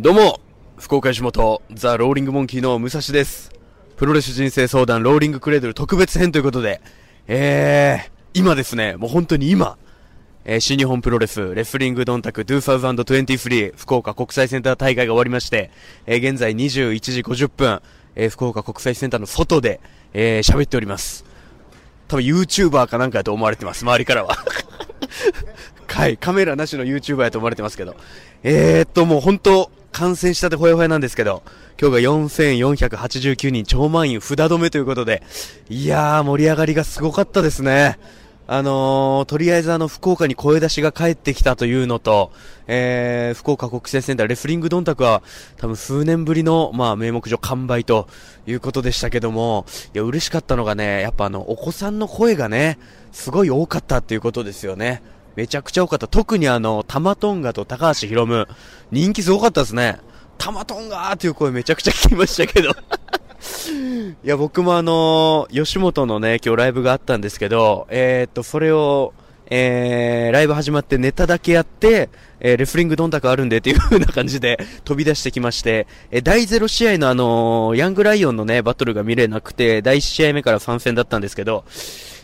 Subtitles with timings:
[0.00, 0.38] どうも、
[0.78, 3.50] 福岡吉本、ザ・ローリングモンキーの武蔵です。
[3.96, 6.80] プロレス人生相談ローリングクレードル特別編ということで、
[7.26, 9.76] えー、今ですね、もう本当に今、
[10.44, 15.72] えー、新日本プロレス、レスリングドンタク2023福岡国際センター大会が終わりまして、
[16.06, 17.82] えー、現在21時50分、
[18.14, 19.80] えー、福岡国際センターの外で、
[20.12, 21.24] えー、喋っております。
[22.06, 24.36] 多分 YouTuber かなんかやと思われてます、周りからは。
[25.88, 27.96] はい、カメラなしの YouTuber やと思われてますけど。
[28.44, 31.42] えー、っと、もう本当感染したてほやほやなんですけど、
[31.76, 35.24] 今日が4489人超満員札止めということで、
[35.68, 37.98] いやー、盛り上がりがすごかったですね。
[38.46, 42.30] あのー、とりあえずあの、福岡に声出しが帰ってきたというのと、
[42.68, 45.20] えー、福岡国際センターレスリングドンタクは、
[45.56, 48.06] 多分数年ぶりの、まあ、名目上完売と
[48.46, 52.78] いうことでしたけども、いや、嬉しかったのがね、やっぱあの、お子さんの声がね、
[53.10, 55.02] すごい多かったっていうことですよね。
[55.38, 56.08] めちゃくちゃ多かった。
[56.08, 58.48] 特にあの、タマトンガと高橋ヒロム、
[58.90, 60.00] 人気すごかったですね。
[60.36, 62.70] タマトンガーっていう声めちゃくちゃ聞きましたけど。
[64.24, 69.14] いや、僕もあのー、吉本のね、今日ライブがあったんですけど、えー、っと、それを、
[69.48, 81.64] えー、ライブ始まってネタだけやって、えー、レフリングどんたくあるんでっていう風な感じで 飛び出してきまして、えー、第0試合のあのー、ヤングライオンのね、バトルが見れなくて、第1試合目から参戦だったんですけど、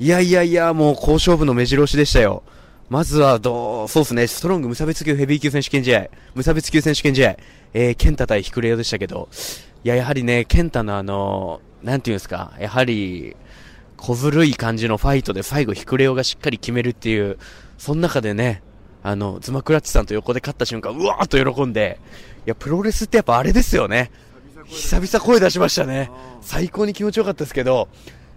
[0.00, 2.42] いやいやいや、もう好勝負の目白押しでしたよ。
[2.88, 7.36] まずは、どう、そうですね、ストロング無差別級ヘビー級選手権試合、無差別級選手権試合、
[7.74, 9.28] えー、ケンタ対ヒクレオでしたけど、
[9.82, 13.36] いや、やはりね、ケンタのあの、なんていうんですか、やはり、
[13.96, 17.38] 小ずるい感じのファイトで最後ヒクレオがしっかり決めるっていう、
[17.76, 18.62] その中でね、
[19.02, 21.98] あの、ズマクラッチさんと横で勝った瞬間、うわーっと喜んで、
[22.46, 24.10] いや、プロレスってやっぱあれですよね。
[24.66, 26.10] 久々声出しましたね。
[26.40, 27.88] 最高に気持ちよかったですけど、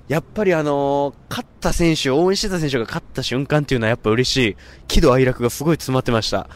[0.10, 4.58] やっぱりあの、勝った選手、応援してた選手が勝った瞬間っていうのはやっぱ嬉しい。
[4.88, 6.50] 喜怒哀楽がすごい詰まってました。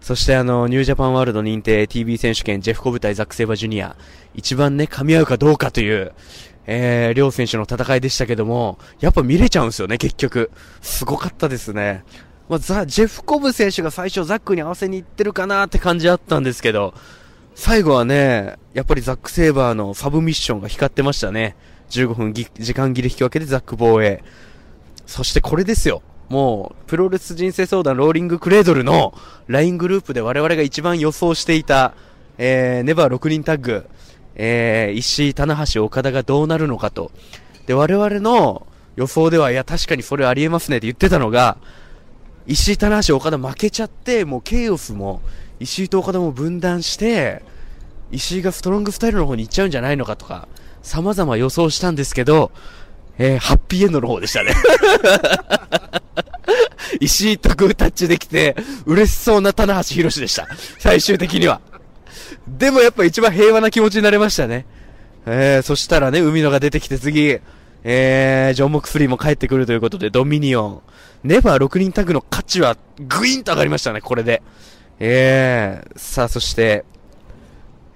[0.00, 3.94] そしてあの、ニュージャパンワールド認定 TV 選手権ジェフコブ対ザック・セイバージュニア。
[4.34, 6.12] 一番ね、噛み合うかどうかという、
[6.66, 10.50] えー、両選手の戦いでしたけども、やっぱ見れちゃうんですよね、結局。
[10.80, 12.04] すごかったですね。
[12.48, 16.94] まあ、ザ、ジェフコブ選手が最初ザックに合わせに行ってるかなって感じあったんですけど、
[17.54, 21.54] 最後はね、やっぱりザック・セイバーのサブミッションが光ってましたね。
[21.90, 24.22] 15分時間切れ引き分けでザック防衛。
[25.06, 26.02] そしてこれですよ。
[26.28, 29.14] もう、プロレス人生相談ローリングクレードルの
[29.46, 31.94] LINE グループで我々が一番予想していた、
[32.38, 33.86] えー、ネバー6人タッグ、
[34.34, 37.12] えー、石井、棚橋、岡田がどうなるのかと。
[37.66, 38.66] で、我々の
[38.96, 41.58] 予想では、いや、確かにそれありえますねって言ってたのが、
[42.46, 45.22] 石井、棚橋、岡田負けちゃって、もうケイオスも、
[45.60, 47.42] 石井と岡田も分断して、
[48.10, 50.48] 石井がストロングスタイルの方に行っちゃうんじゃないのかとか、
[50.84, 52.52] 様々予想したんですけど、
[53.18, 54.52] えー、ハッピーエンドの方でしたね。
[57.00, 58.54] 石井とグータッチできて、
[58.86, 60.46] 嬉しそうな棚橋博士でした。
[60.78, 61.60] 最終的には。
[62.46, 64.66] でもやっぱ一番平和な気持ちになれましたね。
[65.26, 67.38] えー、そしたらね、海野が出てきて次、
[67.82, 70.82] えー、ジョン・モクスリーも帰ってくるということで、ドミニオン。
[71.22, 74.42] ネバー6人タグの価値はグイーンと上がりましたね、これで。
[75.00, 76.84] えー、さあ、そして、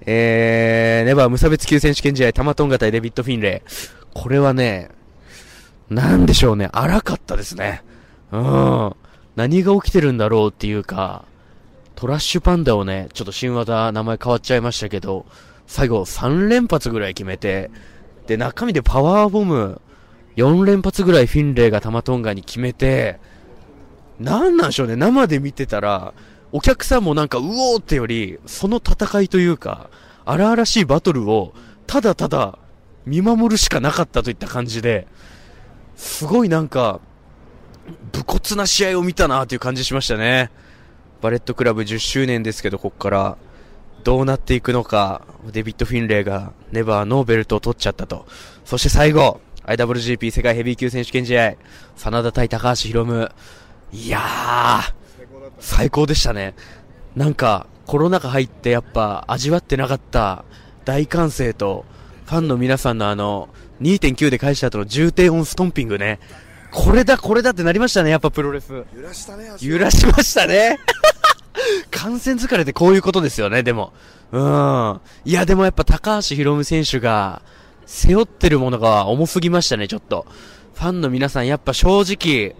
[0.05, 0.78] えー、
[1.09, 3.69] ネバー無差別級選手権試合、タマトンガ対デビッド・フィンレイ。
[4.13, 4.91] これはね、
[5.89, 7.81] なんでしょうね、荒かったですね。
[8.31, 8.95] うん。
[9.35, 11.25] 何が起きてるんだろうっていうか、
[11.95, 15.25] トラッシュパンダをね、ちょっと新技名前変わっちゃいましたけど、
[15.65, 17.71] 最後3連発ぐらい決めて、
[18.27, 19.81] で、中身でパワーボム
[20.35, 23.19] 4連発ぐらいフィンレイがタマトンガに決めて、
[24.19, 26.13] なんなんでしょうね、生で見てたら、
[26.51, 29.89] お客さんもなんか、うおーってより、その戦いというか、
[30.25, 31.53] 荒々しいバトルを、
[31.87, 32.59] ただただ、
[33.05, 35.07] 見守るしかなかったといった感じで、
[35.95, 36.99] すごいなんか、
[38.11, 40.51] 武骨な試合を見たなという感じしましたね。
[41.21, 43.37] バレットクラブ10周年ですけど、こっから、
[44.03, 48.25] どうなっていくのか、デビッド・フィンレイが、ネバーのベルトを取っちゃったと。
[48.63, 51.55] そして最後、IWGP 世界ヘビー級選手権試合、
[51.97, 53.29] 真田対高橋宏夢。
[53.91, 54.93] いやー、
[55.59, 56.55] 最高でしたね。
[57.15, 60.45] なんか、コロナ禍入ってやっぱ味わってなかった
[60.85, 61.85] 大歓声と、
[62.27, 63.49] ファンの皆さんのあの、
[63.81, 66.19] 2.9で返した後の重低音ストンピングね。
[66.69, 68.85] これだ、これだってなりましたね、やっぱプロレス。
[68.95, 70.77] 揺らしたね、足揺らしましたね。
[71.89, 73.91] 感染疲れってこういうことですよね、でも。
[74.31, 75.01] うん。
[75.25, 77.41] いや、でもやっぱ高橋宏夢選手が、
[77.87, 80.27] 背負ってるものが重すぎましたね、ちょっと。
[80.75, 82.55] ファンの皆さん、やっぱ正直、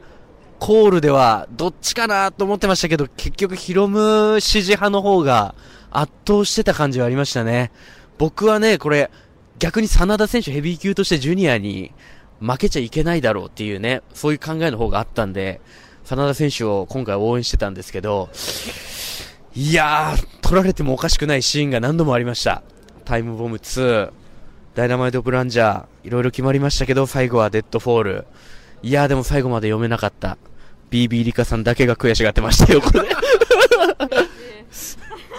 [0.60, 5.56] コールではどっちかなと思ってましたけど、結局ヒロム支持派の方が
[5.90, 7.72] 圧倒してた感じはありましたね。
[8.18, 9.10] 僕はね、これ、
[9.58, 11.92] 逆に真田選手ヘビー級としてジュニアに
[12.42, 15.62] 負けちゃいけないだろうっていうね、そういう考えの方があったんで、
[16.06, 18.30] 真田選手を今回応援してたんですけど、
[19.56, 22.64] いやー、取られてもおかしくないシーンが何度もありました。
[23.06, 24.12] タイムボム2、
[24.76, 28.28] ダイナマイトプランジャー、いろいろ決まりましたけど、最後はデッドフォール。
[28.82, 30.38] いやーでも最後まで読めなかった。
[30.92, 33.08] BB リカさんだけが悔しがってましたよ、これ。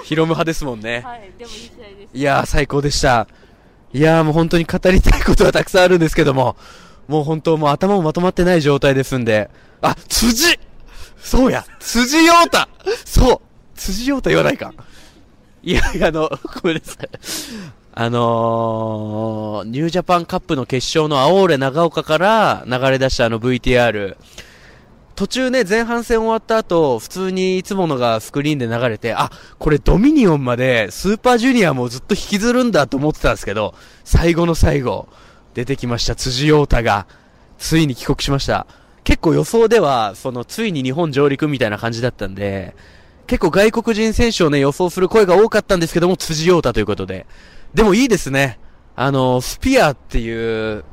[0.04, 1.02] ヒロム派ですもんね。
[1.04, 2.18] はい、でもいい試合です。
[2.18, 3.26] いやー、最高でした。
[3.92, 6.56] いやー、もう本当に語りたいことはたくさんあるんですけども、
[7.08, 9.50] もう本当、もう頭もまとまってない状態ですんで、
[9.82, 10.58] あ、辻
[11.20, 12.66] そうや辻陽太
[13.04, 13.40] そう
[13.74, 14.72] 辻陽太言わないか。
[15.62, 16.30] いや、いやあの、
[16.62, 17.08] ごめんなさい。
[17.92, 24.16] あのー、ニュージャパンカップの決勝の青俺長岡から流れ出したあの VTR、
[25.16, 35.08] 途中ね、前半戦終わった後、普通にいつものがスクリーンで流れて、あ、これドミニオンまでスーパージュニアもずっと引きずるんだと思ってたんですけど、最後の最後、
[35.52, 37.06] 出てきました、辻陽太が、
[37.58, 38.66] ついに帰国しました。
[39.04, 42.74] 結構予想では、その、ついに日本上陸みたいな感じだったんで、
[43.26, 47.26] 結構外国人選手をね、予想する声が多かったんですけども、辻陽太ということで。
[47.74, 48.58] でもいいですね。
[48.96, 50.84] あの、スピアっていう、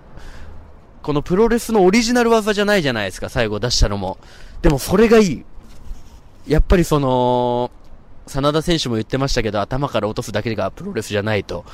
[1.01, 4.17] このプロレスのオリジナル技じゃないじゃないですか、最後出したのも。
[4.61, 5.45] でもそれがいい。
[6.47, 7.71] やっぱりその、
[8.27, 11.65] 真田選手も言ってましたけど、頭から落とすだけがプロレスじゃないと。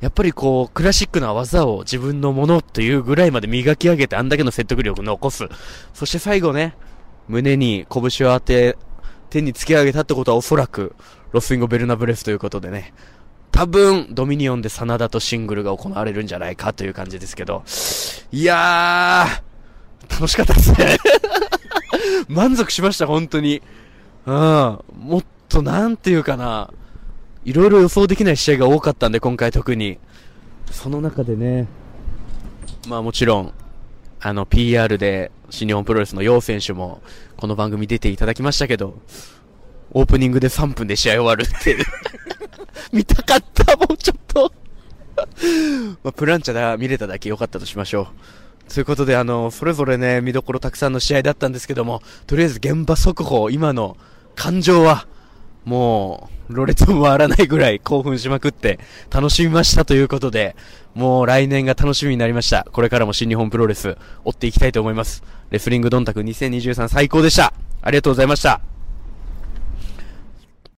[0.00, 5.48] やっぱりこう、クラシックな技を自分のものというぐらいまで磨き上げて、あんだけの説得力残す。
[5.94, 6.76] そして最後ね、
[7.28, 8.76] 胸に拳を当て、
[9.30, 10.94] 手に突き上げたってことはおそらく、
[11.32, 12.92] ロスインゴ・ベルナブレスということでね、
[13.54, 17.62] 多分、ドミニオンで真田とシングルが行われるんじゃないかという感じですけど、
[18.32, 20.96] いやー、楽しかったですね。
[22.26, 23.62] 満足しました、本当に。
[24.26, 24.34] うん。
[24.34, 26.72] もっと、なんていうかな、
[27.44, 30.00] いろいろ予想できない試合が多かったんで、今回特に。
[30.72, 31.68] その中でね、
[32.88, 33.52] まあもちろん、
[34.18, 37.02] あの、PR で、新日本プロレスの楊選手も、
[37.36, 38.98] この番組出ていただきましたけど、
[39.92, 41.76] オープニングで3分で試合終わるって。
[42.92, 44.52] 見たかった、もうちょっと。
[46.02, 48.08] まあ、プランチャが見れただけ良かったとしましょ
[48.68, 48.72] う。
[48.72, 53.96] ということで、あの、それぞれね、見どころたくさんの試合だったんですけども、とりあえず現場速報、今の
[54.34, 55.06] 感情は、
[55.64, 58.78] もう、ろれつも回らないぐらい 興奮しまくって、
[59.10, 60.56] 楽しみましたということで、
[60.94, 62.66] もう来年が楽しみになりました。
[62.72, 65.22] これからも新日本プロレス、追っていきたいと思います。
[65.50, 67.52] レスリングドンタク2023最高でした。
[67.82, 68.73] ありがとうございました。